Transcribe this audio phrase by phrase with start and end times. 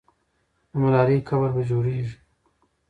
[0.69, 2.15] د ملالۍ قبر به جوړېږي.